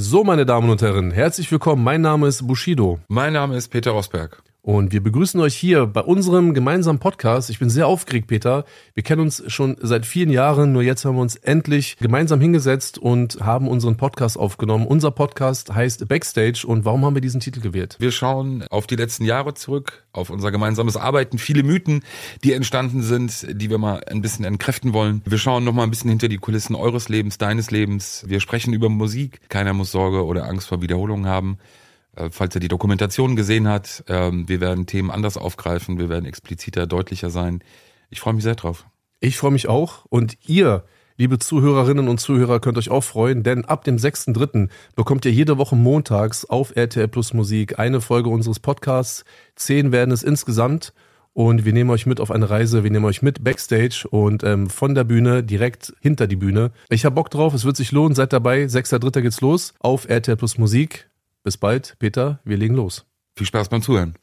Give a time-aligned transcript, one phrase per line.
[0.00, 1.82] So, meine Damen und Herren, herzlich willkommen.
[1.82, 3.00] Mein Name ist Bushido.
[3.08, 4.44] Mein Name ist Peter Rosberg.
[4.68, 7.48] Und wir begrüßen euch hier bei unserem gemeinsamen Podcast.
[7.48, 8.66] Ich bin sehr aufgeregt, Peter.
[8.92, 12.98] Wir kennen uns schon seit vielen Jahren, nur jetzt haben wir uns endlich gemeinsam hingesetzt
[12.98, 14.86] und haben unseren Podcast aufgenommen.
[14.86, 16.66] Unser Podcast heißt Backstage.
[16.66, 17.96] Und warum haben wir diesen Titel gewählt?
[17.98, 22.02] Wir schauen auf die letzten Jahre zurück, auf unser gemeinsames Arbeiten, viele Mythen,
[22.44, 25.22] die entstanden sind, die wir mal ein bisschen entkräften wollen.
[25.24, 28.24] Wir schauen noch mal ein bisschen hinter die Kulissen eures Lebens, deines Lebens.
[28.26, 29.40] Wir sprechen über Musik.
[29.48, 31.56] Keiner muss Sorge oder Angst vor Wiederholungen haben.
[32.18, 34.04] Äh, falls er die Dokumentation gesehen hat.
[34.08, 37.62] Ähm, wir werden Themen anders aufgreifen, wir werden expliziter, deutlicher sein.
[38.10, 38.86] Ich freue mich sehr drauf.
[39.20, 40.84] Ich freue mich auch und ihr,
[41.16, 44.68] liebe Zuhörerinnen und Zuhörer, könnt euch auch freuen, denn ab dem 6.3.
[44.94, 49.24] bekommt ihr jede Woche montags auf RTL Plus Musik eine Folge unseres Podcasts.
[49.56, 50.92] Zehn werden es insgesamt.
[51.34, 54.68] Und wir nehmen euch mit auf eine Reise, wir nehmen euch mit Backstage und ähm,
[54.68, 56.72] von der Bühne direkt hinter die Bühne.
[56.88, 58.64] Ich hab Bock drauf, es wird sich lohnen, seid dabei.
[58.64, 59.20] 6.3.
[59.20, 61.07] geht's los auf RTL Plus Musik.
[61.48, 63.06] Bis bald, Peter, wir legen los.
[63.34, 64.14] Viel Spaß beim Zuhören.